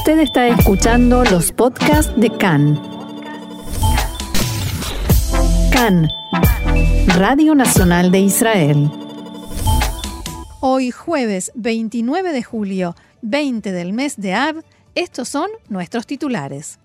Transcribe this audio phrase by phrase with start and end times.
[0.00, 2.80] Usted está escuchando los podcasts de CAN.
[5.70, 6.08] CAN,
[7.18, 8.90] Radio Nacional de Israel.
[10.60, 14.64] Hoy jueves 29 de julio, 20 del mes de Ab,
[14.94, 16.78] estos son nuestros titulares.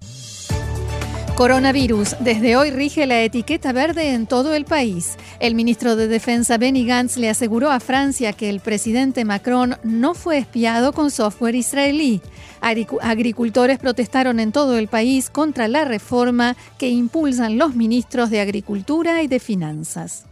[1.36, 2.16] Coronavirus.
[2.22, 5.18] Desde hoy rige la etiqueta verde en todo el país.
[5.42, 10.14] El ministro de Defensa Benny Gantz le aseguró a Francia que el presidente Macron no
[10.14, 12.22] fue espiado con software israelí.
[12.62, 19.22] Agricultores protestaron en todo el país contra la reforma que impulsan los ministros de Agricultura
[19.22, 20.24] y de Finanzas.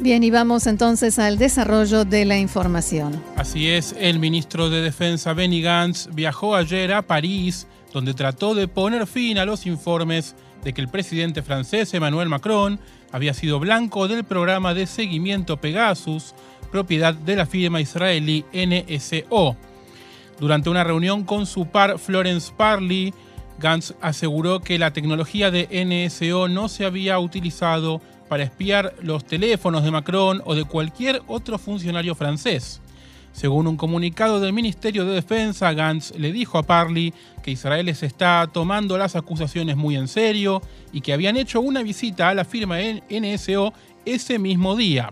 [0.00, 3.22] Bien, y vamos entonces al desarrollo de la información.
[3.36, 8.66] Así es, el ministro de Defensa Benny Gantz viajó ayer a París, donde trató de
[8.66, 12.80] poner fin a los informes de que el presidente francés Emmanuel Macron
[13.12, 16.34] había sido blanco del programa de seguimiento Pegasus,
[16.72, 19.56] propiedad de la firma israelí NSO.
[20.40, 23.14] Durante una reunión con su par Florence Parly,
[23.60, 29.84] Gantz aseguró que la tecnología de NSO no se había utilizado para espiar los teléfonos
[29.84, 32.80] de Macron o de cualquier otro funcionario francés.
[33.32, 38.06] Según un comunicado del Ministerio de Defensa, Gantz le dijo a Parley que Israel se
[38.06, 42.44] está tomando las acusaciones muy en serio y que habían hecho una visita a la
[42.44, 43.72] firma NSO
[44.04, 45.10] ese mismo día.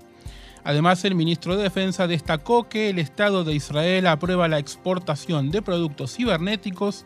[0.62, 5.60] Además, el ministro de Defensa destacó que el Estado de Israel aprueba la exportación de
[5.60, 7.05] productos cibernéticos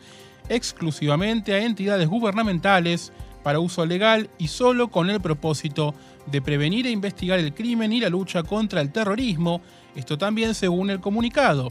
[0.51, 3.13] exclusivamente a entidades gubernamentales
[3.47, 5.95] para uso legal y solo con el propósito
[6.27, 9.61] de prevenir e investigar el crimen y la lucha contra el terrorismo,
[9.95, 11.71] esto también según el comunicado.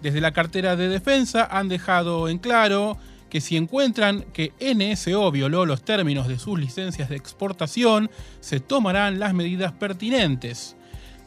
[0.00, 2.96] Desde la cartera de defensa han dejado en claro
[3.28, 8.10] que si encuentran que NSO violó los términos de sus licencias de exportación,
[8.40, 10.74] se tomarán las medidas pertinentes.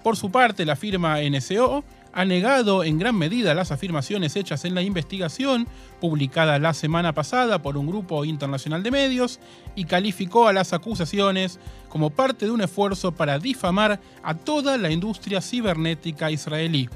[0.04, 4.76] Por su parte, la firma NSO ha negado en gran medida las afirmaciones hechas en
[4.76, 5.68] la investigación
[6.00, 9.40] publicada la semana pasada por un grupo internacional de medios
[9.76, 11.60] y calificó a las acusaciones
[11.90, 16.88] como parte de un esfuerzo para difamar a toda la industria cibernética israelí.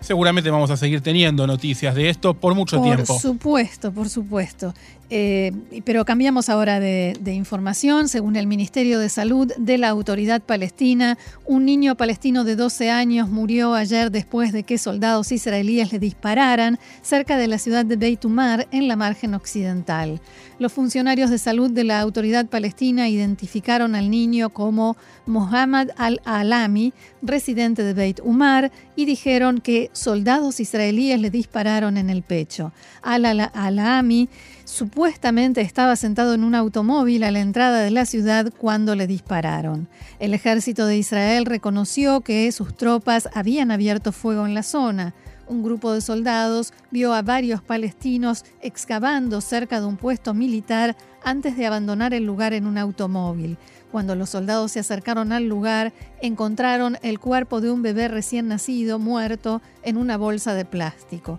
[0.00, 3.04] Seguramente vamos a seguir teniendo noticias de esto por mucho tiempo.
[3.06, 4.72] Por supuesto, por supuesto.
[5.10, 5.52] Eh,
[5.84, 8.08] pero cambiamos ahora de, información.
[8.08, 13.28] Según el Ministerio de Salud de la Autoridad Palestina, un niño palestino de 12 años
[13.28, 18.24] murió ayer después de que soldados israelíes le dispararan cerca de la ciudad de Beit
[18.24, 20.20] Umar, en la margen occidental.
[20.58, 26.92] Los funcionarios de salud de la Autoridad Palestina identificaron al niño como Mohammad al-Alami,
[27.22, 32.72] residente de Beit Umar, y dijeron que soldados israelíes le dispararon en el pecho.
[33.02, 34.28] Al-Alami
[34.68, 39.88] Supuestamente estaba sentado en un automóvil a la entrada de la ciudad cuando le dispararon.
[40.20, 45.14] El ejército de Israel reconoció que sus tropas habían abierto fuego en la zona.
[45.48, 50.94] Un grupo de soldados vio a varios palestinos excavando cerca de un puesto militar
[51.24, 53.56] antes de abandonar el lugar en un automóvil.
[53.90, 58.98] Cuando los soldados se acercaron al lugar, encontraron el cuerpo de un bebé recién nacido
[58.98, 61.38] muerto en una bolsa de plástico.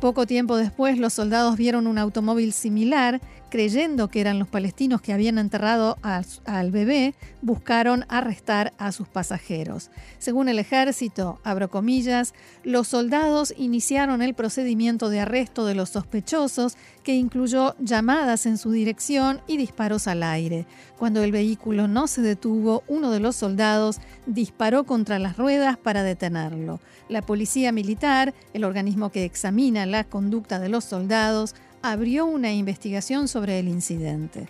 [0.00, 3.20] Poco tiempo después, los soldados vieron un automóvil similar,
[3.54, 9.92] creyendo que eran los palestinos que habían enterrado al bebé, buscaron arrestar a sus pasajeros.
[10.18, 12.34] Según el ejército, abro comillas,
[12.64, 18.72] los soldados iniciaron el procedimiento de arresto de los sospechosos, que incluyó llamadas en su
[18.72, 20.66] dirección y disparos al aire.
[20.98, 26.02] Cuando el vehículo no se detuvo, uno de los soldados disparó contra las ruedas para
[26.02, 26.80] detenerlo.
[27.08, 31.54] La policía militar, el organismo que examina la conducta de los soldados,
[31.84, 34.48] abrió una investigación sobre el incidente.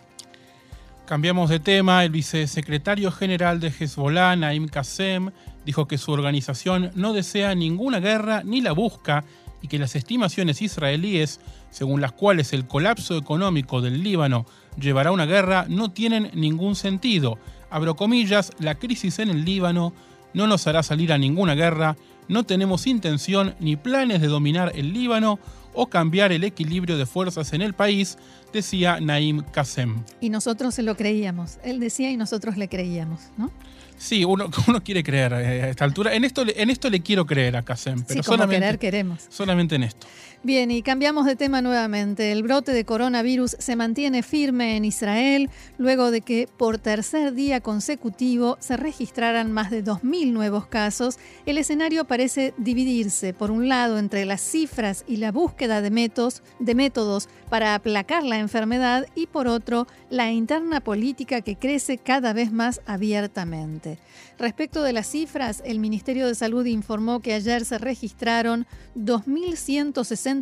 [1.05, 2.05] Cambiamos de tema.
[2.05, 5.33] El vicesecretario general de Hezbollah, Naim Qassem,
[5.67, 9.25] dijo que su organización no desea ninguna guerra ni la busca
[9.61, 11.41] y que las estimaciones israelíes,
[11.71, 14.47] según las cuales el colapso económico del Líbano
[14.79, 17.39] llevará a una guerra, no tienen ningún sentido.
[17.69, 19.93] Abro comillas, la crisis en el Líbano
[20.35, 21.97] no nos hará salir a ninguna guerra,
[22.29, 25.41] no tenemos intención ni planes de dominar el Líbano
[25.75, 28.17] o cambiar el equilibrio de fuerzas en el país,
[28.53, 30.03] decía Naim Qassem.
[30.21, 31.59] Y nosotros se lo creíamos.
[31.65, 33.51] Él decía y nosotros le creíamos, ¿no?
[33.97, 36.15] Sí, uno, uno quiere creer a esta altura.
[36.15, 38.03] En esto, en esto le quiero creer a Qassem.
[38.03, 39.27] Pero sí, como solamente, querer queremos.
[39.29, 40.07] Solamente en esto.
[40.45, 42.31] Bien, y cambiamos de tema nuevamente.
[42.31, 45.49] El brote de coronavirus se mantiene firme en Israel
[45.79, 51.19] luego de que por tercer día consecutivo se registraran más de 2.000 nuevos casos.
[51.47, 56.43] El escenario parece dividirse, por un lado, entre las cifras y la búsqueda de métodos,
[56.59, 62.35] de métodos para aplacar la enfermedad y por otro, la interna política que crece cada
[62.35, 63.99] vez más abiertamente.
[64.39, 68.67] Respecto de las cifras, el Ministerio de Salud informó que ayer se registraron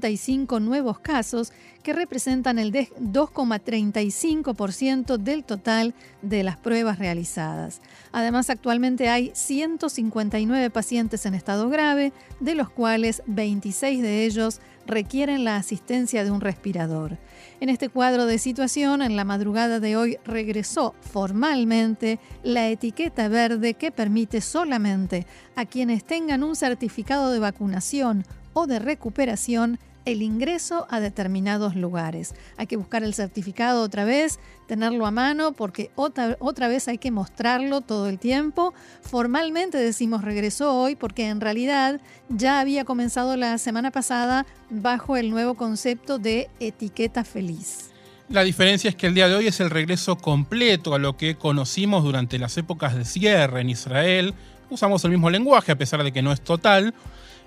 [0.00, 1.52] 2.165 nuevos casos
[1.82, 7.82] que representan el 2,35% del total de las pruebas realizadas.
[8.12, 15.44] Además, actualmente hay 159 pacientes en estado grave, de los cuales 26 de ellos requieren
[15.44, 17.18] la asistencia de un respirador.
[17.60, 23.74] En este cuadro de situación, en la madrugada de hoy regresó formalmente la etiqueta verde
[23.74, 30.86] que permite solamente a quienes tengan un certificado de vacunación o de recuperación el ingreso
[30.90, 32.34] a determinados lugares.
[32.56, 36.98] Hay que buscar el certificado otra vez, tenerlo a mano porque otra, otra vez hay
[36.98, 38.74] que mostrarlo todo el tiempo.
[39.02, 45.30] Formalmente decimos regresó hoy porque en realidad ya había comenzado la semana pasada bajo el
[45.30, 47.90] nuevo concepto de etiqueta feliz.
[48.28, 51.36] La diferencia es que el día de hoy es el regreso completo a lo que
[51.36, 54.34] conocimos durante las épocas de cierre en Israel.
[54.70, 56.94] Usamos el mismo lenguaje a pesar de que no es total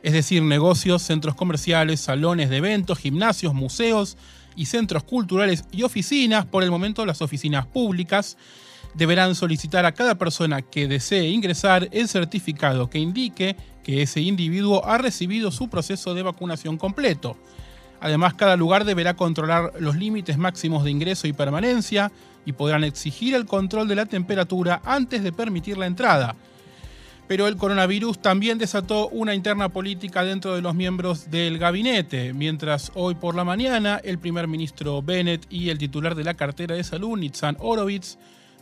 [0.05, 4.17] es decir, negocios, centros comerciales, salones de eventos, gimnasios, museos
[4.55, 8.37] y centros culturales y oficinas, por el momento las oficinas públicas,
[8.93, 14.85] deberán solicitar a cada persona que desee ingresar el certificado que indique que ese individuo
[14.85, 17.35] ha recibido su proceso de vacunación completo.
[17.99, 22.11] Además, cada lugar deberá controlar los límites máximos de ingreso y permanencia
[22.45, 26.35] y podrán exigir el control de la temperatura antes de permitir la entrada
[27.27, 32.91] pero el coronavirus también desató una interna política dentro de los miembros del gabinete, mientras
[32.93, 36.83] hoy por la mañana el primer ministro Bennett y el titular de la cartera de
[36.83, 38.17] salud, Nitzan Horowitz,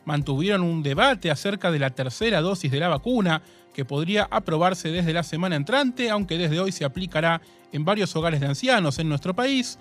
[0.05, 3.41] mantuvieron un debate acerca de la tercera dosis de la vacuna,
[3.73, 8.39] que podría aprobarse desde la semana entrante, aunque desde hoy se aplicará en varios hogares
[8.39, 9.79] de ancianos en nuestro país.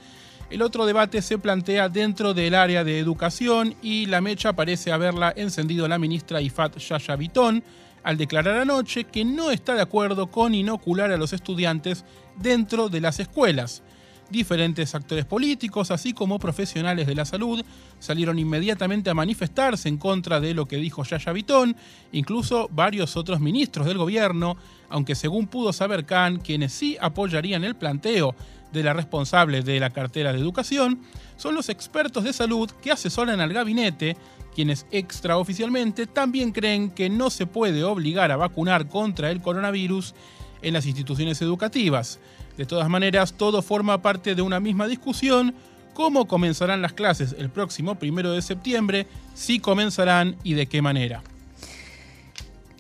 [0.51, 5.33] El otro debate se plantea dentro del área de educación y la mecha parece haberla
[5.37, 7.63] encendido la ministra Ifat Yaya Bitón,
[8.03, 12.05] al declarar anoche que no está de acuerdo con inocular a los estudiantes
[12.37, 13.83] dentro de las escuelas.
[14.31, 17.63] Diferentes actores políticos, así como profesionales de la salud,
[17.99, 21.77] salieron inmediatamente a manifestarse en contra de lo que dijo Yaya Vitón,
[22.13, 24.57] incluso varios otros ministros del gobierno,
[24.89, 28.35] aunque según pudo saber Khan, quienes sí apoyarían el planteo
[28.73, 31.03] de la responsable de la cartera de educación,
[31.37, 34.17] son los expertos de salud que asesoran al gabinete
[34.55, 40.15] quienes extraoficialmente también creen que no se puede obligar a vacunar contra el coronavirus
[40.63, 42.21] en las instituciones educativas.
[42.57, 45.55] De todas maneras, todo forma parte de una misma discusión,
[45.95, 51.23] cómo comenzarán las clases el próximo primero de septiembre, si comenzarán y de qué manera.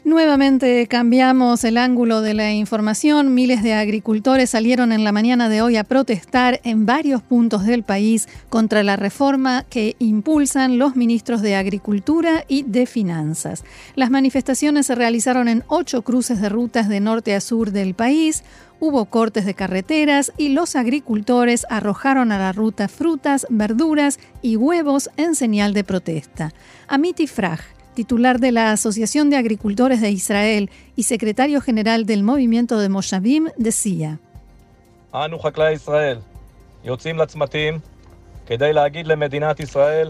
[0.04, 3.34] Nuevamente cambiamos el ángulo de la información.
[3.34, 7.84] Miles de agricultores salieron en la mañana de hoy a protestar en varios puntos del
[7.84, 13.62] país contra la reforma que impulsan los ministros de Agricultura y de Finanzas.
[13.94, 18.42] Las manifestaciones se realizaron en ocho cruces de rutas de norte a sur del país.
[18.80, 25.10] Hubo cortes de carreteras y los agricultores arrojaron a la ruta frutas, verduras y huevos
[25.16, 26.52] en señal de protesta.
[26.88, 27.60] Amiti Fraj,
[27.94, 33.48] titular de la Asociación de Agricultores de Israel y secretario general del movimiento de Moshavim,
[33.56, 34.18] decía.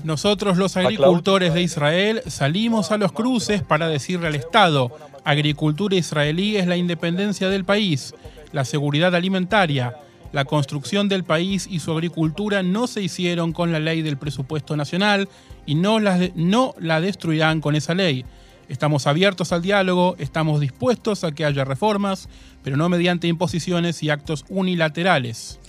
[0.04, 4.90] Nosotros los agricultores de Israel salimos a los cruces para decirle al Estado,
[5.24, 8.14] agricultura israelí es la independencia del país,
[8.52, 9.96] la seguridad alimentaria,
[10.32, 14.76] la construcción del país y su agricultura no se hicieron con la ley del presupuesto
[14.76, 15.28] nacional
[15.66, 18.24] y no la, no la destruirán con esa ley.
[18.68, 22.28] Estamos abiertos al diálogo, estamos dispuestos a que haya reformas,
[22.62, 25.60] pero no mediante imposiciones y actos unilaterales.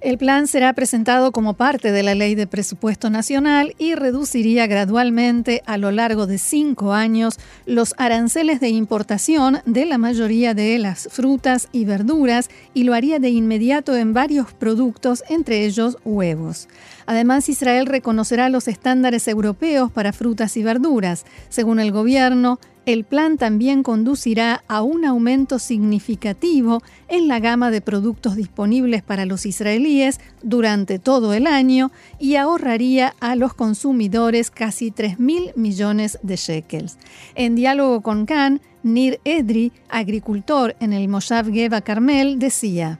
[0.00, 5.62] El plan será presentado como parte de la Ley de Presupuesto Nacional y reduciría gradualmente
[5.66, 11.06] a lo largo de cinco años los aranceles de importación de la mayoría de las
[11.10, 16.66] frutas y verduras y lo haría de inmediato en varios productos, entre ellos huevos.
[17.06, 21.24] Además, Israel reconocerá los estándares europeos para frutas y verduras.
[21.48, 27.82] Según el gobierno, el plan también conducirá a un aumento significativo en la gama de
[27.82, 34.90] productos disponibles para los israelíes durante todo el año y ahorraría a los consumidores casi
[34.90, 36.96] 3 mil millones de shekels.
[37.34, 42.98] En diálogo con Khan, Nir Edri, agricultor en el Moshav Geva Carmel, decía.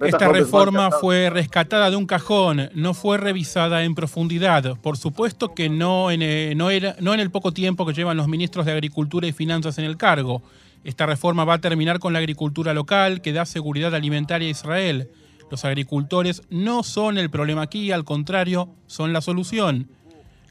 [0.00, 4.76] Esta reforma fue rescatada de un cajón, no fue revisada en profundidad.
[4.80, 8.16] Por supuesto que no en, eh, no, era, no en el poco tiempo que llevan
[8.16, 10.42] los ministros de Agricultura y Finanzas en el cargo.
[10.82, 15.10] Esta reforma va a terminar con la agricultura local que da seguridad alimentaria a Israel.
[15.50, 19.88] Los agricultores no son el problema aquí, al contrario, son la solución.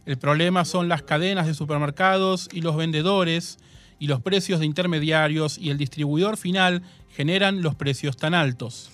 [0.05, 3.57] El problema son las cadenas de supermercados y los vendedores
[4.01, 6.81] y los precios de intermediarios y el distribuidor final
[7.15, 8.89] generan los precios tan altos.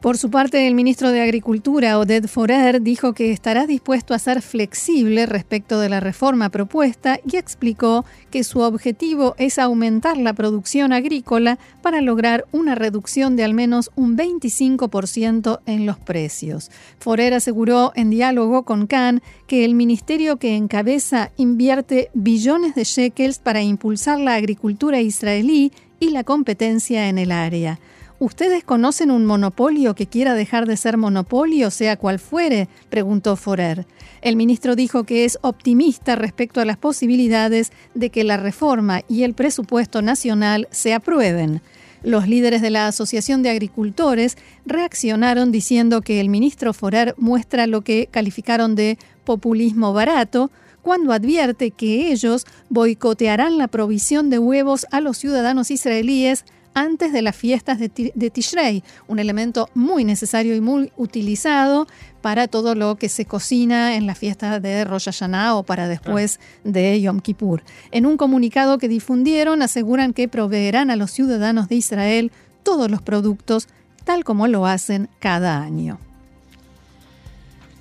[0.00, 4.42] Por su parte, el ministro de Agricultura, Oded Forer, dijo que estará dispuesto a ser
[4.42, 10.92] flexible respecto de la reforma propuesta y explicó que su objetivo es aumentar la producción
[10.92, 16.70] agrícola para lograr una reducción de al menos un 25% en los precios.
[17.00, 23.40] Forer aseguró en diálogo con Khan que el ministerio que encabeza invierte billones de shekels
[23.40, 27.80] para impulsar la agricultura israelí y la competencia en el área.
[28.20, 32.68] ¿Ustedes conocen un monopolio que quiera dejar de ser monopolio, sea cual fuere?
[32.90, 33.86] preguntó Forer.
[34.22, 39.22] El ministro dijo que es optimista respecto a las posibilidades de que la reforma y
[39.22, 41.62] el presupuesto nacional se aprueben.
[42.02, 47.82] Los líderes de la Asociación de Agricultores reaccionaron diciendo que el ministro Forer muestra lo
[47.82, 50.50] que calificaron de populismo barato,
[50.82, 56.44] cuando advierte que ellos boicotearán la provisión de huevos a los ciudadanos israelíes
[56.80, 57.88] antes de las fiestas de,
[58.30, 61.86] Tishrei, un elemento muy necesario y muy utilizado
[62.20, 66.40] para todo lo que se cocina en la fiesta de Rosh Hashanah o para después
[66.64, 67.62] de Yom Kippur.
[67.90, 72.32] En un comunicado que difundieron aseguran que proveerán a los ciudadanos de Israel
[72.62, 73.68] todos los productos
[74.04, 75.98] tal como lo hacen cada año.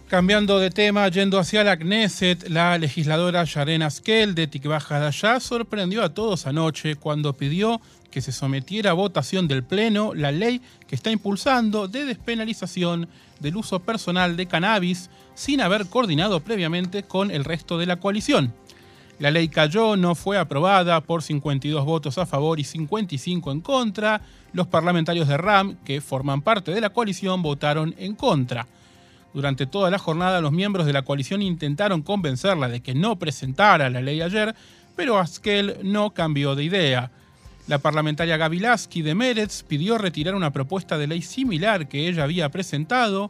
[0.07, 6.01] Cambiando de tema, yendo hacia la Knesset, la legisladora Yaren Askel de Tikva Hadashah sorprendió
[6.01, 10.95] a todos anoche cuando pidió que se sometiera a votación del Pleno la ley que
[10.95, 13.09] está impulsando de despenalización
[13.41, 18.53] del uso personal de cannabis sin haber coordinado previamente con el resto de la coalición.
[19.19, 24.21] La ley cayó, no fue aprobada por 52 votos a favor y 55 en contra.
[24.53, 28.67] Los parlamentarios de RAM, que forman parte de la coalición, votaron en contra.
[29.33, 33.89] Durante toda la jornada los miembros de la coalición intentaron convencerla de que no presentara
[33.89, 34.55] la ley ayer,
[34.95, 37.11] pero Askel no cambió de idea.
[37.67, 42.49] La parlamentaria Gavilaski de Meretz pidió retirar una propuesta de ley similar que ella había
[42.49, 43.29] presentado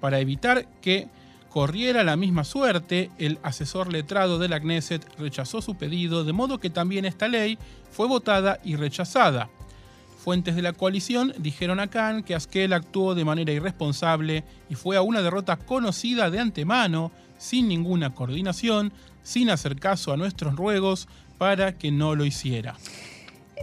[0.00, 1.08] para evitar que
[1.50, 3.10] corriera la misma suerte.
[3.18, 7.58] El asesor letrado de la Knesset rechazó su pedido, de modo que también esta ley
[7.90, 9.50] fue votada y rechazada.
[10.22, 14.96] Fuentes de la coalición dijeron a Khan que Askel actuó de manera irresponsable y fue
[14.96, 18.92] a una derrota conocida de antemano, sin ninguna coordinación,
[19.24, 22.76] sin hacer caso a nuestros ruegos para que no lo hiciera.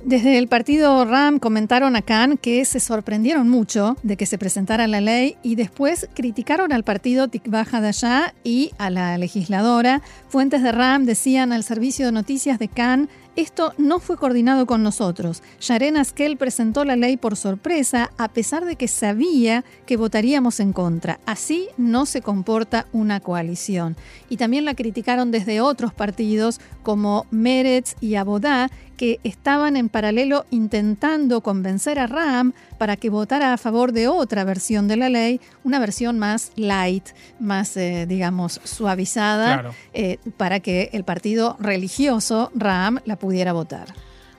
[0.03, 4.87] Desde el partido RAM comentaron a Khan que se sorprendieron mucho de que se presentara
[4.87, 10.01] la ley y después criticaron al partido Tikva Hadashah y a la legisladora.
[10.27, 14.83] Fuentes de RAM decían al servicio de noticias de Khan esto no fue coordinado con
[14.83, 15.41] nosotros.
[15.61, 20.73] Yaren Askel presentó la ley por sorpresa a pesar de que sabía que votaríamos en
[20.73, 21.19] contra.
[21.25, 23.95] Así no se comporta una coalición.
[24.29, 28.69] Y también la criticaron desde otros partidos como Meretz y Abodá,
[28.99, 34.43] que estaban en paralelo intentando convencer a Ram para que votara a favor de otra
[34.43, 37.05] versión de la ley, una versión más light,
[37.39, 43.87] más, eh, digamos, suavizada, eh, para que el partido religioso Ram la pudiera votar.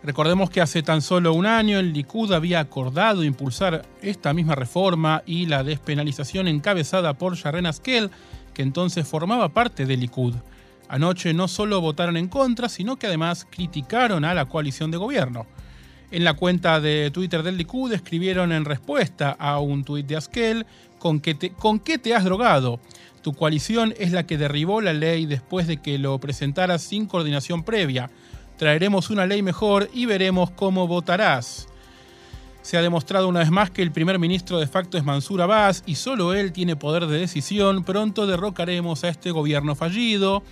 [0.02, 5.22] Recordemos que hace tan solo un año el Likud había acordado impulsar esta misma reforma
[5.24, 8.10] y la despenalización encabezada por Sharon Askel,
[8.52, 10.34] que entonces formaba parte del Likud.
[10.90, 15.46] Anoche no solo votaron en contra, sino que además criticaron a la coalición de gobierno.
[16.10, 20.66] En la cuenta de Twitter del Likud escribieron en respuesta a un tuit de Askel,
[20.98, 21.22] ¿con,
[21.56, 22.80] ¿con qué te has drogado?
[23.22, 27.62] Tu coalición es la que derribó la ley después de que lo presentaras sin coordinación
[27.62, 28.10] previa.
[28.56, 31.68] Traeremos una ley mejor y veremos cómo votarás.
[32.62, 35.84] Se ha demostrado una vez más que el primer ministro de facto es Mansur Abbas
[35.86, 37.84] y solo él tiene poder de decisión.
[37.84, 40.42] Pronto derrocaremos a este gobierno fallido.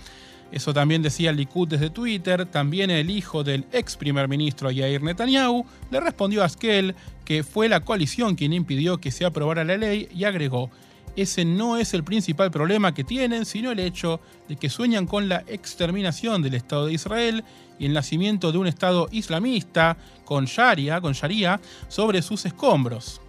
[0.51, 2.45] Eso también decía Likud desde Twitter.
[2.45, 7.69] También el hijo del ex primer ministro Yair Netanyahu le respondió a Askel que fue
[7.69, 10.71] la coalición quien impidió que se aprobara la ley y agregó:
[11.15, 15.29] Ese no es el principal problema que tienen, sino el hecho de que sueñan con
[15.29, 17.43] la exterminación del Estado de Israel
[17.77, 23.21] y el nacimiento de un Estado islamista con Sharia, con Sharia sobre sus escombros.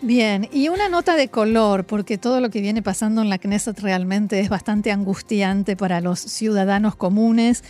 [0.00, 3.80] Bien, y una nota de color, porque todo lo que viene pasando en la Knesset
[3.80, 7.64] realmente es bastante angustiante para los ciudadanos comunes.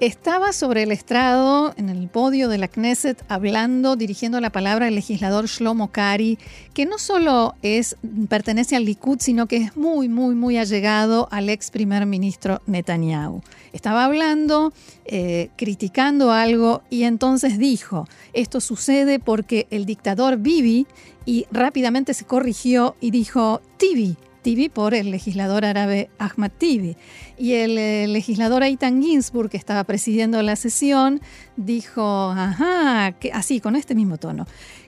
[0.00, 4.94] Estaba sobre el estrado, en el podio de la Knesset, hablando, dirigiendo la palabra el
[4.94, 6.38] legislador Shlomo Kari,
[6.72, 7.96] que no solo es,
[8.28, 13.42] pertenece al Likud, sino que es muy, muy, muy allegado al ex primer ministro Netanyahu.
[13.72, 14.72] Estaba hablando,
[15.04, 20.86] eh, criticando algo, y entonces dijo, esto sucede porque el dictador Bibi,
[21.26, 24.16] y rápidamente se corrigió y dijo, Tibi,
[24.48, 26.96] Tibi por el legislador árabe Ahmad Tibi.
[27.36, 31.20] Y el, eh, legislador Aitan Ginsburg, que estaba presidiendo la sesión,
[31.58, 34.46] dijo, ajá, así, con este mismo tono.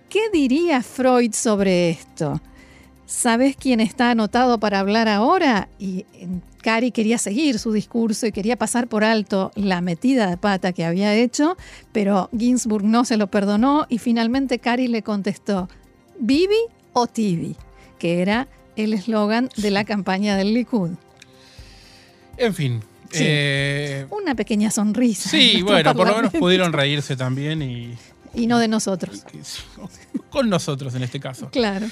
[0.08, 2.40] ¿Qué diría Freud sobre esto?
[3.04, 5.68] ¿Sabes quién está anotado para hablar ahora?
[5.78, 6.06] Y
[6.62, 10.86] Cari quería seguir su discurso y quería pasar por alto la metida de pata que
[10.86, 11.58] había hecho,
[11.92, 15.68] pero Ginsburg no se lo perdonó y finalmente Cari le contestó,
[16.18, 16.56] ¿Bibi
[16.94, 17.56] o Tibi?
[17.98, 20.90] Que era el eslogan de la campaña del Likud.
[22.36, 22.82] En fin.
[23.12, 25.30] Eh, Una pequeña sonrisa.
[25.30, 27.94] Sí, bueno, por lo menos pudieron reírse también y...
[28.32, 29.24] Y no de nosotros.
[30.30, 31.50] Con nosotros en este caso.
[31.50, 31.86] Claro.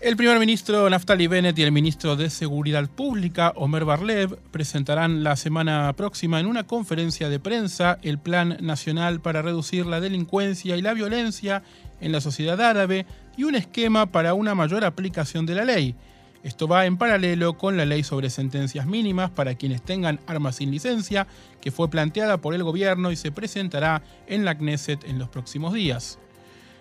[0.00, 5.36] El primer ministro Naftali Bennett y el ministro de Seguridad Pública, Omer Barlev, presentarán la
[5.36, 10.82] semana próxima en una conferencia de prensa el Plan Nacional para reducir la delincuencia y
[10.82, 11.62] la violencia
[12.00, 15.94] en la sociedad árabe y un esquema para una mayor aplicación de la ley.
[16.42, 20.72] Esto va en paralelo con la ley sobre sentencias mínimas para quienes tengan armas sin
[20.72, 21.26] licencia,
[21.60, 25.72] que fue planteada por el gobierno y se presentará en la Knesset en los próximos
[25.72, 26.18] días.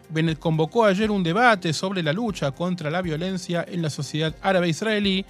[0.09, 4.69] Bennett convocó ayer un debate sobre la lucha contra la violencia en la sociedad árabe
[4.69, 5.25] israelí,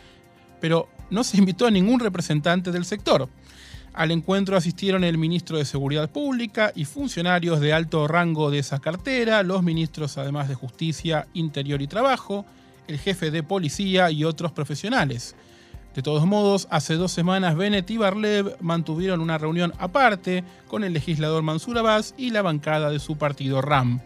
[0.60, 3.28] pero no se invitó a ningún representante del sector.
[3.94, 8.80] Al encuentro asistieron el ministro de Seguridad Pública y funcionarios de alto rango de esa
[8.80, 12.46] cartera, los ministros además de Justicia, Interior y Trabajo,
[12.88, 15.36] el jefe de policía y otros profesionales.
[15.96, 20.94] De todos modos, hace dos semanas Bennett y Barlev mantuvieron una reunión aparte con el
[20.94, 24.02] legislador Mansur Abbas y la bancada de su partido RAM.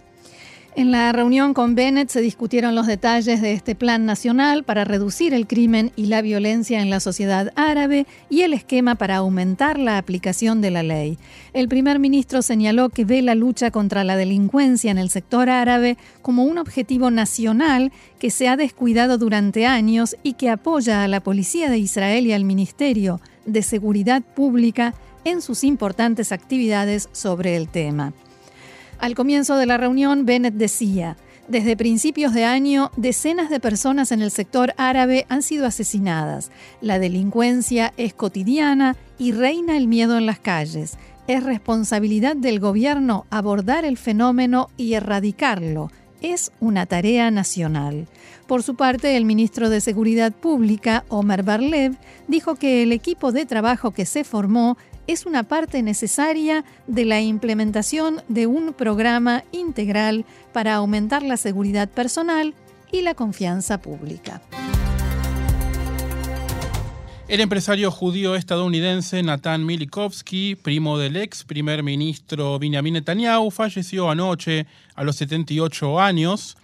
[0.77, 5.33] En la reunión con Bennett se discutieron los detalles de este plan nacional para reducir
[5.33, 9.97] el crimen y la violencia en la sociedad árabe y el esquema para aumentar la
[9.97, 11.17] aplicación de la ley.
[11.53, 15.95] El primer ministro señaló que ve la lucha contra la delincuencia en el sector árabe
[16.21, 21.21] como un objetivo nacional que se ha descuidado durante años y que apoya a la
[21.21, 27.69] Policía de Israel y al Ministerio de Seguridad Pública en sus importantes actividades sobre el
[27.69, 28.11] tema.
[28.99, 34.23] Al comienzo de la reunión, Bennett decía, desde principios de año, decenas de personas en
[34.23, 36.49] el sector árabe han sido asesinadas.
[36.81, 40.97] La delincuencia es cotidiana y reina el miedo en las calles.
[41.27, 45.91] Es responsabilidad del gobierno abordar el fenómeno y erradicarlo.
[46.21, 48.07] Es una tarea nacional.
[48.47, 51.95] Por su parte, el ministro de Seguridad Pública, Omar Barlev,
[52.27, 57.21] dijo que el equipo de trabajo que se formó es una parte necesaria de la
[57.21, 62.53] implementación de un programa integral para aumentar la seguridad personal
[62.91, 64.41] y la confianza pública.
[67.27, 74.67] El empresario judío estadounidense Nathan Milikovsky, primo del ex primer ministro Benjamin Netanyahu, falleció anoche
[74.93, 76.55] a los 78 años.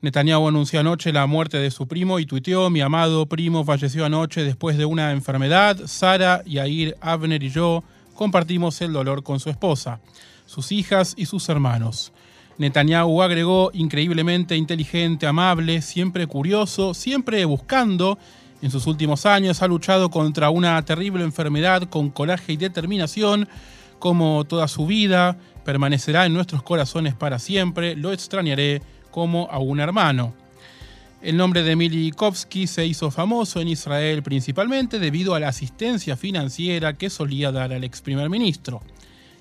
[0.00, 4.44] Netanyahu anunció anoche la muerte de su primo y tuiteó, mi amado primo falleció anoche
[4.44, 5.76] después de una enfermedad.
[5.86, 7.82] Sara, Yair, Abner y yo
[8.14, 10.00] compartimos el dolor con su esposa,
[10.46, 12.12] sus hijas y sus hermanos.
[12.58, 18.18] Netanyahu agregó, increíblemente inteligente, amable, siempre curioso, siempre buscando.
[18.62, 23.48] En sus últimos años ha luchado contra una terrible enfermedad con coraje y determinación,
[23.98, 29.80] como toda su vida, permanecerá en nuestros corazones para siempre, lo extrañaré como a un
[29.80, 30.34] hermano.
[31.20, 36.92] El nombre de Milikovsky se hizo famoso en Israel principalmente debido a la asistencia financiera
[36.92, 38.80] que solía dar al ex primer ministro.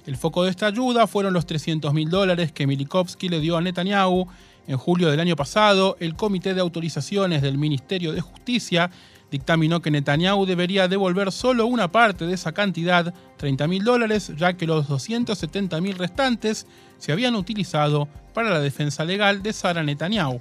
[0.07, 3.61] El foco de esta ayuda fueron los 300 mil dólares que Milikovsky le dio a
[3.61, 4.27] Netanyahu.
[4.67, 8.89] En julio del año pasado, el Comité de Autorizaciones del Ministerio de Justicia
[9.31, 14.53] dictaminó que Netanyahu debería devolver solo una parte de esa cantidad, 30 mil dólares, ya
[14.53, 20.39] que los 270 mil restantes se habían utilizado para la defensa legal de Sara Netanyahu.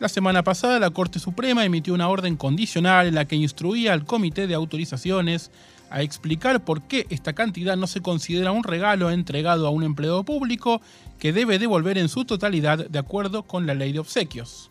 [0.00, 4.04] La semana pasada la Corte Suprema emitió una orden condicional en la que instruía al
[4.04, 5.50] Comité de Autorizaciones
[5.90, 10.22] a explicar por qué esta cantidad no se considera un regalo entregado a un empleado
[10.24, 10.80] público
[11.18, 14.70] que debe devolver en su totalidad de acuerdo con la ley de obsequios.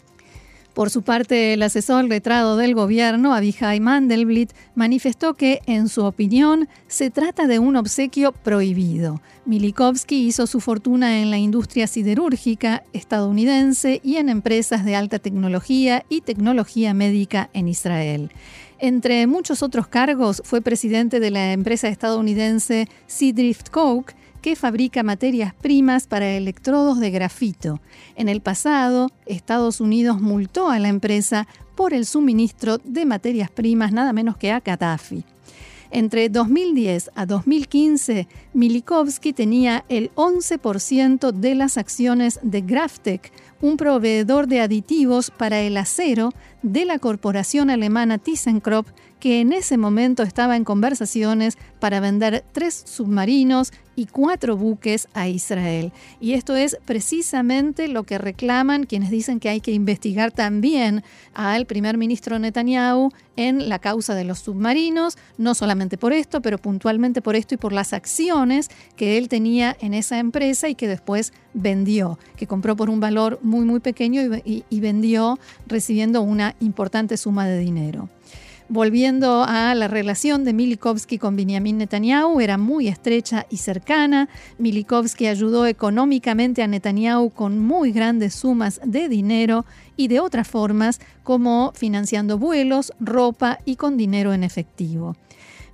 [0.77, 6.69] Por su parte, el asesor letrado del gobierno, Abihai Mandelblit, manifestó que, en su opinión,
[6.85, 9.19] se trata de un obsequio prohibido.
[9.45, 16.05] Milikovsky hizo su fortuna en la industria siderúrgica estadounidense y en empresas de alta tecnología
[16.09, 18.29] y tecnología médica en Israel.
[18.77, 24.13] Entre muchos otros cargos, fue presidente de la empresa estadounidense Seadrift Coke,
[24.47, 27.81] que fabrica materias primas para electrodos de grafito.
[28.15, 33.91] En el pasado, Estados Unidos multó a la empresa por el suministro de materias primas
[33.91, 35.25] nada menos que a Gaddafi.
[35.91, 44.47] Entre 2010 a 2015, Milikovsky tenía el 11% de las acciones de Graftec, un proveedor
[44.47, 46.31] de aditivos para el acero
[46.63, 48.87] de la corporación alemana ThyssenKrupp,
[49.19, 55.27] que en ese momento estaba en conversaciones para vender tres submarinos y cuatro buques a
[55.27, 55.91] Israel.
[56.21, 61.03] Y esto es precisamente lo que reclaman quienes dicen que hay que investigar también
[61.33, 66.59] al primer ministro Netanyahu en la causa de los submarinos, no solamente por esto, pero
[66.59, 70.87] puntualmente por esto y por las acciones que él tenía en esa empresa y que
[70.87, 76.55] después vendió, que compró por un valor muy muy pequeño y, y vendió recibiendo una
[76.59, 78.09] importante suma de dinero.
[78.69, 84.27] Volviendo a la relación de Milikovsky con Benjamin Netanyahu, era muy estrecha y cercana.
[84.57, 90.99] Milikovsky ayudó económicamente a Netanyahu con muy grandes sumas de dinero y de otras formas,
[91.23, 95.15] como financiando vuelos, ropa y con dinero en efectivo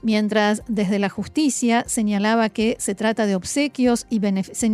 [0.03, 4.21] mientras desde la justicia señalaba que se trata de obsequios y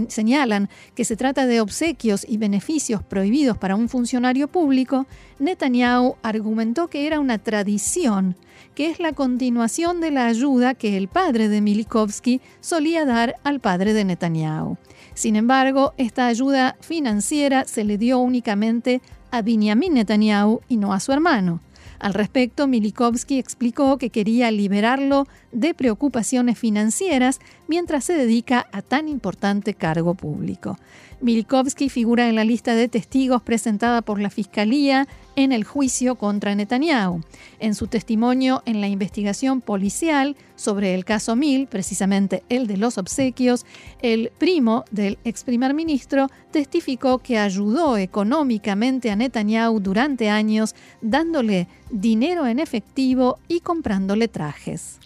[0.09, 5.05] señalan que se trata de obsequios y beneficios prohibidos para un funcionario público,
[5.39, 8.35] Netanyahu argumentó que era una tradición,
[8.75, 13.59] que es la continuación de la ayuda que el padre de Milikovsky solía dar al
[13.59, 14.77] padre de Netanyahu.
[15.13, 20.99] Sin embargo, esta ayuda financiera se le dio únicamente a Benjamin Netanyahu y no a
[20.99, 21.61] su hermano.
[21.99, 29.07] Al respecto, Milikovsky explicó que quería liberarlo de preocupaciones financieras mientras se dedica a tan
[29.07, 30.77] importante cargo público.
[31.21, 36.55] Milikovsky figura en la lista de testigos presentada por la Fiscalía en el juicio contra
[36.55, 37.21] Netanyahu.
[37.59, 42.97] En su testimonio en la investigación policial sobre el caso Mil, precisamente el de los
[42.97, 43.65] obsequios,
[44.01, 51.67] el primo del ex primer ministro testificó que ayudó económicamente a Netanyahu durante años, dándole
[51.91, 54.99] dinero en efectivo y comprándole trajes.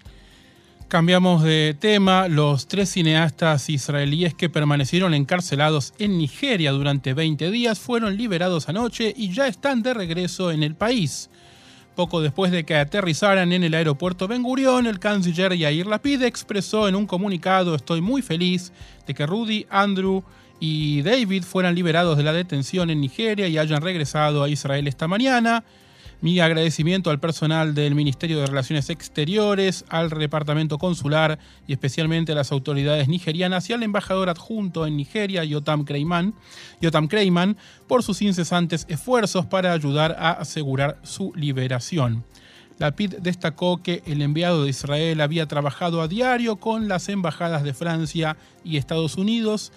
[0.94, 2.28] Cambiamos de tema.
[2.28, 9.12] Los tres cineastas israelíes que permanecieron encarcelados en Nigeria durante 20 días fueron liberados anoche
[9.18, 11.32] y ya están de regreso en el país.
[11.96, 16.88] Poco después de que aterrizaran en el aeropuerto Ben Gurion, el canciller Yair Lapid expresó
[16.88, 18.72] en un comunicado: Estoy muy feliz
[19.08, 20.24] de que Rudy, Andrew
[20.60, 25.08] y David fueran liberados de la detención en Nigeria y hayan regresado a Israel esta
[25.08, 25.64] mañana.
[26.24, 32.36] Mi agradecimiento al personal del Ministerio de Relaciones Exteriores, al Departamento Consular y especialmente a
[32.36, 36.34] las autoridades nigerianas y al embajador adjunto en Nigeria, Yotam Kreiman,
[36.80, 37.10] Yotam
[37.90, 42.24] por sus incesantes esfuerzos para ayudar a asegurar su liberación.
[42.80, 47.64] La PID destacó que el enviado de Israel había trabajado a diario con las embajadas
[47.64, 49.74] de Francia y Estados Unidos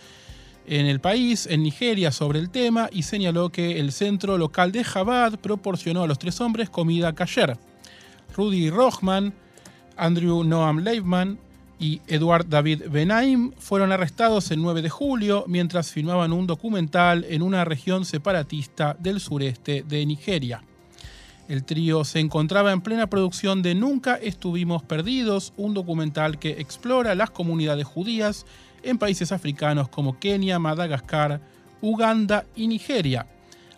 [0.67, 4.85] en el país, en Nigeria, sobre el tema y señaló que el centro local de
[4.85, 7.57] Jabad proporcionó a los tres hombres comida kasher.
[8.37, 9.33] Rudy Rochman,
[9.97, 11.39] Andrew Noam Leibman
[11.79, 17.43] y Eduard David Benaim fueron arrestados el 9 de julio mientras filmaban un documental en
[17.43, 20.63] una región separatista del sureste de Nigeria.
[21.49, 27.15] El trío se encontraba en plena producción de Nunca estuvimos perdidos, un documental que explora
[27.15, 28.47] las comunidades judías
[28.87, 31.41] en países africanos como Kenia, Madagascar,
[31.81, 33.27] Uganda y Nigeria.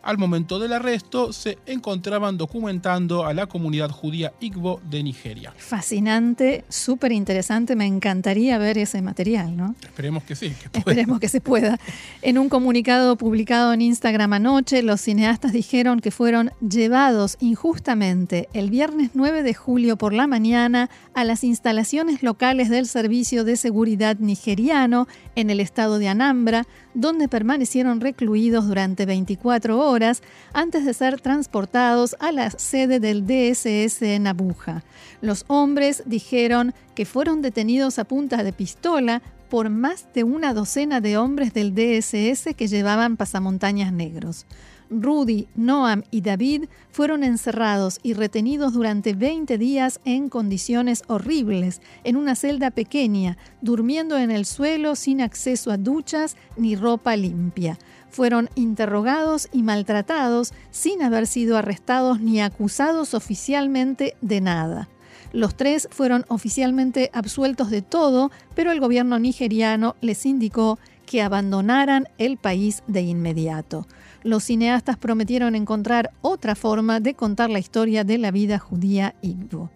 [0.08, 5.52] Al momento del arresto se encontraban documentando a la comunidad judía Igbo de Nigeria.
[5.58, 9.74] Fascinante, súper interesante, me encantaría ver ese material, ¿no?
[9.82, 10.54] Esperemos que sí.
[10.72, 11.78] Esperemos que se pueda.
[12.22, 18.70] En un comunicado publicado en Instagram anoche, los cineastas dijeron que fueron llevados injustamente el
[18.70, 24.16] viernes 9 de julio por la mañana a las instalaciones locales del Servicio de Seguridad
[24.18, 26.66] nigeriano en el estado de Anambra,
[27.00, 30.20] donde permanecieron recluidos durante 24 horas
[30.52, 34.82] antes de ser transportados a la sede del DSS en Abuja.
[35.20, 41.00] Los hombres dijeron que fueron detenidos a punta de pistola por más de una docena
[41.00, 44.44] de hombres del DSS que llevaban pasamontañas negros.
[44.90, 52.16] Rudy, Noam y David fueron encerrados y retenidos durante 20 días en condiciones horribles, en
[52.16, 57.79] una celda pequeña, durmiendo en el suelo sin acceso a duchas ni ropa limpia.
[58.11, 64.88] Fueron interrogados y maltratados sin haber sido arrestados ni acusados oficialmente de nada.
[65.33, 72.07] Los tres fueron oficialmente absueltos de todo, pero el gobierno nigeriano les indicó que abandonaran
[72.18, 73.87] el país de inmediato.
[74.22, 79.70] Los cineastas prometieron encontrar otra forma de contar la historia de la vida judía Igbo.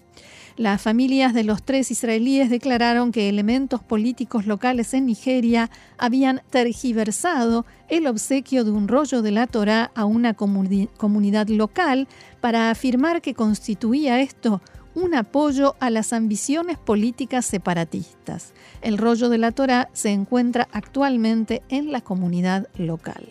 [0.56, 7.64] Las familias de los tres israelíes declararon que elementos políticos locales en Nigeria habían tergiversado
[7.88, 12.06] el obsequio de un rollo de la Torá a una comunidad local
[12.42, 14.60] para afirmar que constituía esto
[14.94, 18.52] un apoyo a las ambiciones políticas separatistas.
[18.82, 23.26] El rollo de la Torá se encuentra actualmente en la comunidad local.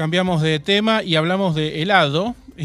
[0.00, 2.34] Cambiamos de tema y hablamos de helado.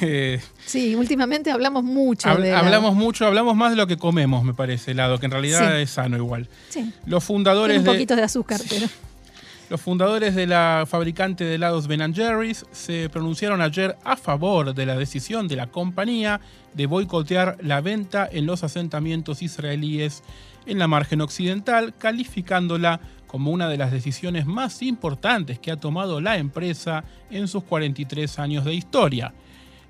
[0.00, 2.64] Eh, sí, últimamente hablamos mucho de helado.
[2.64, 5.90] Hablamos mucho, hablamos más de lo que comemos, me parece, helado, que en realidad es
[5.90, 6.48] sano igual.
[6.68, 6.92] Sí.
[7.06, 8.86] Los fundadores un poquito de, azúcar, pero...
[9.70, 14.86] Los fundadores de la fabricante de helados Ben Jerry's se pronunciaron ayer a favor de
[14.86, 16.40] la decisión de la compañía
[16.74, 20.22] de boicotear la venta en los asentamientos israelíes
[20.66, 26.20] en la margen occidental, calificándola como una de las decisiones más importantes que ha tomado
[26.20, 29.32] la empresa en sus 43 años de historia.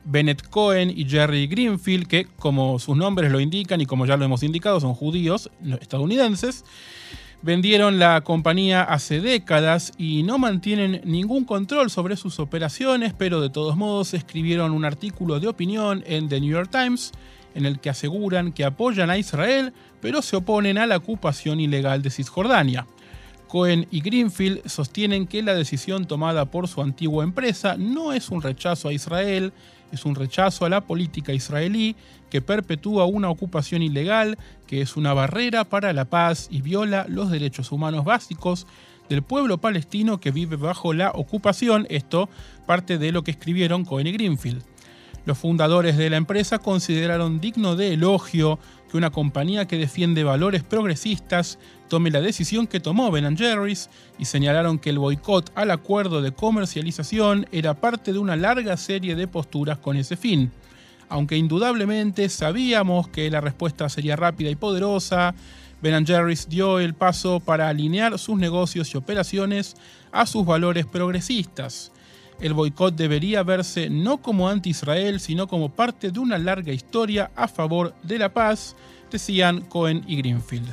[0.04, 4.24] Bennett Cohen y Jerry Greenfield, que como sus nombres lo indican y como ya lo
[4.24, 6.64] hemos indicado, son judíos estadounidenses,
[7.42, 13.50] vendieron la compañía hace décadas y no mantienen ningún control sobre sus operaciones, pero de
[13.50, 17.12] todos modos escribieron un artículo de opinión en The New York Times
[17.56, 22.02] en el que aseguran que apoyan a Israel, pero se oponen a la ocupación ilegal
[22.02, 22.86] de Cisjordania.
[23.56, 28.42] Cohen y Greenfield sostienen que la decisión tomada por su antigua empresa no es un
[28.42, 29.54] rechazo a Israel,
[29.92, 31.96] es un rechazo a la política israelí
[32.28, 37.30] que perpetúa una ocupación ilegal, que es una barrera para la paz y viola los
[37.30, 38.66] derechos humanos básicos
[39.08, 41.86] del pueblo palestino que vive bajo la ocupación.
[41.88, 42.28] Esto
[42.66, 44.62] parte de lo que escribieron Cohen y Greenfield.
[45.26, 50.62] Los fundadores de la empresa consideraron digno de elogio que una compañía que defiende valores
[50.62, 51.58] progresistas
[51.88, 56.30] tome la decisión que tomó Ben Jerry's y señalaron que el boicot al acuerdo de
[56.30, 60.52] comercialización era parte de una larga serie de posturas con ese fin.
[61.08, 65.34] Aunque indudablemente sabíamos que la respuesta sería rápida y poderosa,
[65.82, 69.74] Ben Jerry's dio el paso para alinear sus negocios y operaciones
[70.12, 71.90] a sus valores progresistas
[72.40, 77.48] el boicot debería verse no como anti-Israel, sino como parte de una larga historia a
[77.48, 78.76] favor de la paz,
[79.10, 80.68] decían Cohen y Greenfield.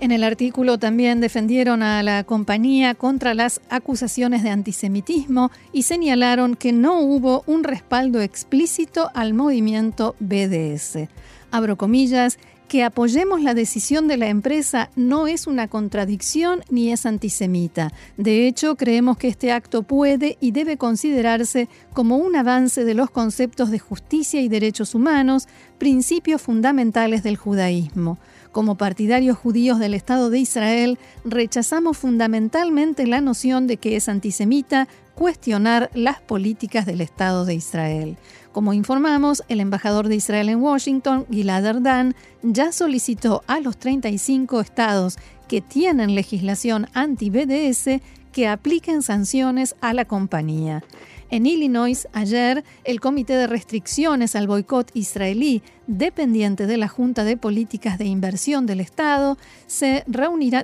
[0.00, 6.56] En el artículo también defendieron a la compañía contra las acusaciones de antisemitismo y señalaron
[6.56, 11.08] que no hubo un respaldo explícito al movimiento BDS.
[11.52, 12.38] Abro comillas,
[12.74, 17.92] que apoyemos la decisión de la empresa no es una contradicción ni es antisemita.
[18.16, 23.10] De hecho, creemos que este acto puede y debe considerarse como un avance de los
[23.10, 25.46] conceptos de justicia y derechos humanos,
[25.78, 28.18] principios fundamentales del judaísmo.
[28.50, 34.88] Como partidarios judíos del Estado de Israel, rechazamos fundamentalmente la noción de que es antisemita
[35.14, 38.16] cuestionar las políticas del Estado de Israel.
[38.52, 44.60] Como informamos, el embajador de Israel en Washington, Gilad Erdan, ya solicitó a los 35
[44.60, 45.16] estados
[45.48, 48.00] que tienen legislación anti-BDS
[48.32, 50.82] que apliquen sanciones a la compañía.
[51.30, 57.36] En Illinois, ayer, el Comité de Restricciones al Boicot Israelí, dependiente de la Junta de
[57.36, 60.04] Políticas de Inversión del Estado, se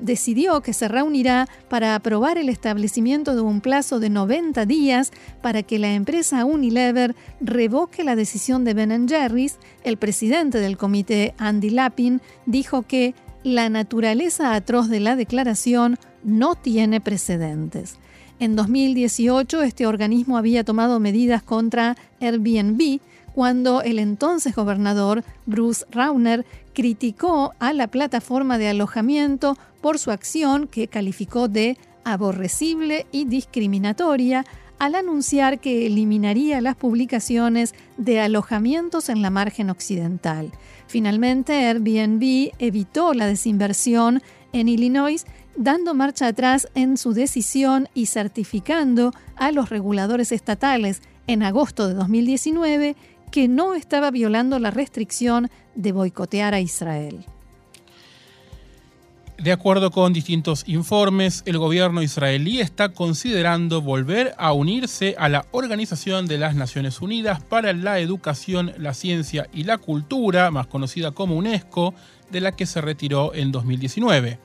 [0.03, 5.63] decidió que se reunirá para aprobar el establecimiento de un plazo de 90 días para
[5.63, 9.59] que la empresa Unilever revoque la decisión de Ben Jerry's.
[9.83, 16.55] El presidente del comité, Andy Lapin, dijo que la naturaleza atroz de la declaración no
[16.55, 17.97] tiene precedentes.
[18.41, 22.99] En 2018, este organismo había tomado medidas contra Airbnb
[23.35, 30.69] cuando el entonces gobernador Bruce Rauner criticó a la plataforma de alojamiento por su acción
[30.69, 34.47] que calificó de aborrecible y discriminatoria
[34.79, 40.51] al anunciar que eliminaría las publicaciones de alojamientos en la margen occidental.
[40.87, 45.25] Finalmente, Airbnb evitó la desinversión en Illinois
[45.57, 51.95] dando marcha atrás en su decisión y certificando a los reguladores estatales en agosto de
[51.95, 52.97] 2019
[53.31, 57.25] que no estaba violando la restricción de boicotear a Israel.
[59.43, 65.47] De acuerdo con distintos informes, el gobierno israelí está considerando volver a unirse a la
[65.53, 71.13] Organización de las Naciones Unidas para la Educación, la Ciencia y la Cultura, más conocida
[71.13, 71.95] como UNESCO,
[72.31, 74.39] de la que se retiró en 2019.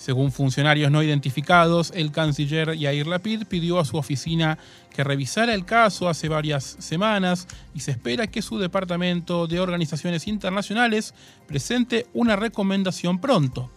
[0.00, 4.56] Según funcionarios no identificados, el canciller Yair Lapid pidió a su oficina
[4.94, 10.26] que revisara el caso hace varias semanas y se espera que su departamento de organizaciones
[10.26, 11.12] internacionales
[11.46, 13.70] presente una recomendación pronto.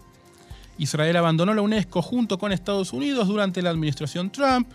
[0.77, 4.69] Israel abandonó la UNESCO junto con Estados Unidos durante la administración Trump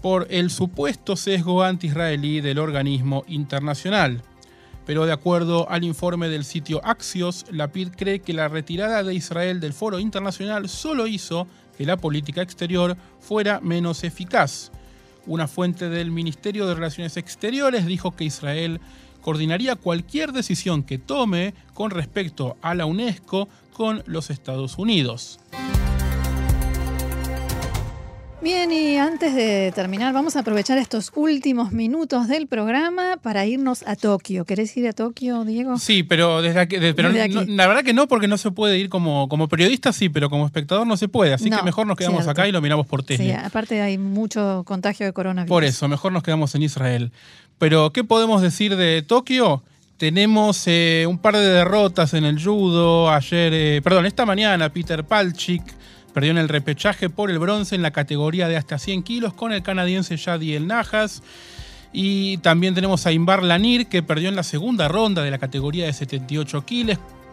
[0.00, 4.22] por el supuesto sesgo anti-israelí del organismo internacional.
[4.86, 9.58] Pero de acuerdo al informe del sitio Axios, Lapid cree que la retirada de Israel
[9.58, 14.70] del foro internacional solo hizo que la política exterior fuera menos eficaz.
[15.26, 18.80] Una fuente del Ministerio de Relaciones Exteriores dijo que Israel
[19.22, 25.40] coordinaría cualquier decisión que tome con respecto a la UNESCO con los Estados Unidos.
[28.46, 33.82] Bien, y antes de terminar, vamos a aprovechar estos últimos minutos del programa para irnos
[33.88, 34.44] a Tokio.
[34.44, 35.80] ¿Querés ir a Tokio, Diego?
[35.80, 39.28] Sí, pero desde aquí, pero la verdad que no, porque no se puede ir como,
[39.28, 41.34] como periodista, sí, pero como espectador no se puede.
[41.34, 43.24] Así que mejor nos quedamos acá y lo miramos por tele.
[43.24, 45.48] Sí, aparte hay mucho contagio de coronavirus.
[45.48, 47.10] Por eso, mejor nos quedamos en Israel.
[47.58, 49.64] Pero, ¿qué podemos decir de Tokio?
[49.96, 53.10] Tenemos eh, un par de derrotas en el judo.
[53.10, 55.64] Ayer, eh, perdón, esta mañana Peter Palchik
[56.16, 59.52] perdió en el repechaje por el bronce en la categoría de hasta 100 kilos con
[59.52, 61.22] el canadiense El Najas.
[61.92, 65.84] Y también tenemos a Imbar Lanir que perdió en la segunda ronda de la categoría
[65.84, 66.64] de 78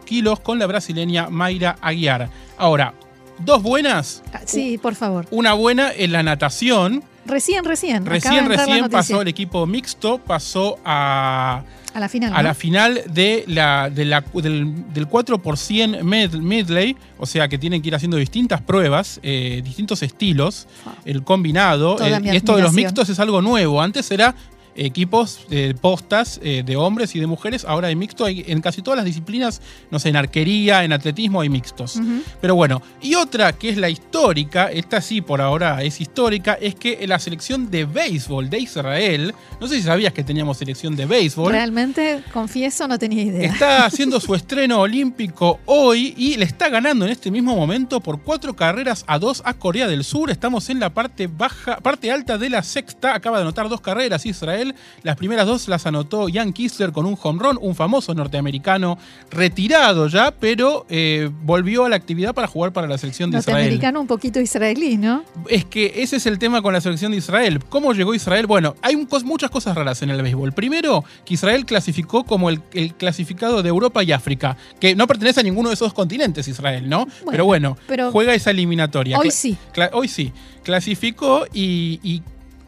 [0.04, 2.28] kilos con la brasileña Mayra Aguiar.
[2.58, 2.92] Ahora,
[3.38, 4.22] dos buenas.
[4.44, 5.26] Sí, por favor.
[5.30, 8.04] Una buena en la natación Recién, recién.
[8.04, 11.62] Recién, recién pasó el equipo mixto, pasó a,
[11.94, 12.34] a la final.
[12.34, 17.82] A la final de la, del, del 4 por 100 medley, o sea que tienen
[17.82, 20.94] que ir haciendo distintas pruebas, eh, distintos estilos, ah.
[21.04, 21.96] el combinado.
[22.04, 23.80] Eh, esto de los mixtos es algo nuevo.
[23.80, 24.34] Antes era
[24.76, 27.64] equipos de postas eh, de hombres y de mujeres.
[27.64, 29.60] Ahora hay mixto, hay, en casi todas las disciplinas,
[29.90, 32.00] no sé, en arquería, en atletismo hay mixtos.
[32.40, 36.74] Pero bueno, y otra que es la histórica, esta sí por ahora es histórica, es
[36.74, 41.06] que la selección de béisbol de Israel, no sé si sabías que teníamos selección de
[41.06, 41.52] béisbol.
[41.52, 43.52] Realmente, confieso, no tenía idea.
[43.52, 48.22] Está haciendo su estreno olímpico hoy y le está ganando en este mismo momento por
[48.22, 50.30] cuatro carreras a dos a Corea del Sur.
[50.30, 53.14] Estamos en la parte baja, parte alta de la sexta.
[53.14, 54.63] Acaba de anotar dos carreras Israel
[55.02, 58.98] las primeras dos las anotó Ian Kistler con un home run, un famoso norteamericano
[59.30, 63.56] retirado ya, pero eh, volvió a la actividad para jugar para la selección de Israel.
[63.56, 65.24] Norteamericano un poquito israelí, ¿no?
[65.48, 67.60] Es que ese es el tema con la selección de Israel.
[67.68, 68.46] ¿Cómo llegó Israel?
[68.46, 70.52] Bueno, hay muchas cosas raras en el béisbol.
[70.52, 72.60] Primero, que Israel clasificó como el,
[72.96, 77.06] clasificado de Europa y África, que no pertenece a ninguno de esos continentes Israel, ¿no?
[77.30, 77.76] pero bueno,
[78.12, 79.18] juega esa eliminatoria.
[79.18, 79.56] Hoy sí.
[79.92, 80.32] Hoy sí.
[80.62, 82.22] Clasificó y, y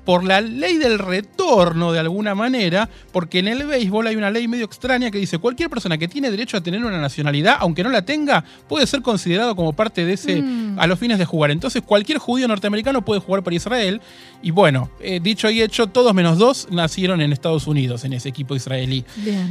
[0.06, 4.46] por la ley del retorno de alguna manera, porque en el béisbol hay una ley
[4.46, 7.90] medio extraña que dice cualquier persona que tiene derecho a tener una nacionalidad, aunque no
[7.90, 10.78] la tenga, puede ser considerado como parte de ese mm.
[10.78, 11.50] a los fines de jugar.
[11.50, 14.00] Entonces cualquier judío norteamericano puede jugar para Israel.
[14.42, 18.28] Y bueno, eh, dicho y hecho, todos menos dos nacieron en Estados Unidos, en ese
[18.28, 19.04] equipo israelí.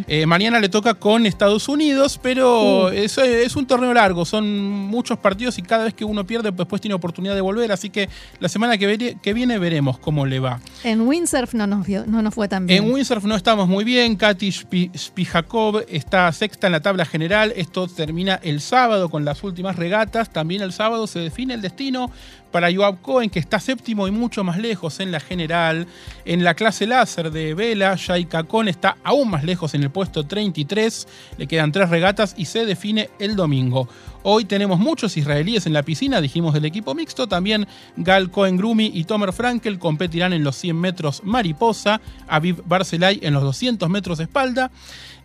[0.08, 2.90] Eh, mañana le toca con Estados Unidos, pero uh.
[2.90, 6.96] es un torneo largo, son muchos partidos y cada vez que uno pierde, después tiene
[6.96, 7.74] oportunidad de volver.
[7.74, 8.08] Así que
[8.40, 10.45] la semana que, que viene veremos cómo le va.
[10.84, 12.84] En windsurf no nos, no nos fue tan bien.
[12.84, 14.16] En windsurf no estamos muy bien.
[14.16, 17.54] Katy Spijakov está sexta en la tabla general.
[17.56, 20.32] Esto termina el sábado con las últimas regatas.
[20.32, 22.12] También el sábado se define el destino
[22.52, 25.88] para Joab Cohen, que está séptimo y mucho más lejos en la general.
[26.24, 30.26] En la clase láser de vela, Shai Kakon está aún más lejos en el puesto
[30.26, 31.08] 33.
[31.38, 33.90] Le quedan tres regatas y se define el domingo.
[34.28, 37.28] Hoy tenemos muchos israelíes en la piscina, dijimos del equipo mixto.
[37.28, 42.02] También Gal Cohen Grumi y Tomer Frankel competirán en los 100 metros mariposa.
[42.28, 44.72] Aviv Barcelay en los 200 metros espalda.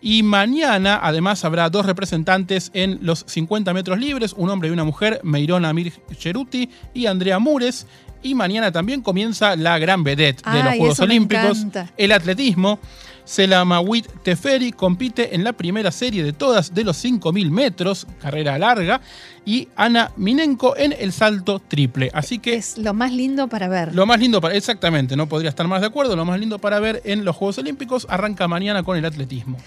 [0.01, 4.83] Y mañana, además, habrá dos representantes en los 50 metros libres, un hombre y una
[4.83, 7.87] mujer, Meiron Amir Cheruti y Andrea Mures.
[8.21, 11.65] Y mañana también comienza la gran vedette de los Juegos Olímpicos,
[11.97, 12.79] el atletismo.
[13.23, 19.01] Selamawit Teferi compite en la primera serie de todas de los 5.000 metros, carrera larga,
[19.45, 22.11] y Ana Minenko en el salto triple.
[22.13, 22.55] Así que.
[22.55, 23.93] Es lo más lindo para ver.
[23.93, 24.55] Lo más lindo para.
[24.55, 26.15] Exactamente, no podría estar más de acuerdo.
[26.15, 29.57] Lo más lindo para ver en los Juegos Olímpicos arranca mañana con el atletismo.